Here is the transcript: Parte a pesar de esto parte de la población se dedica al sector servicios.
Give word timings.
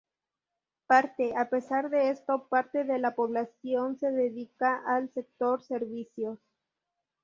Parte 0.87 1.31
a 1.37 1.47
pesar 1.47 1.91
de 1.91 2.09
esto 2.09 2.47
parte 2.47 2.85
de 2.85 2.97
la 2.97 3.13
población 3.13 3.99
se 3.99 4.09
dedica 4.09 4.81
al 4.87 5.13
sector 5.13 5.61
servicios. 5.61 6.39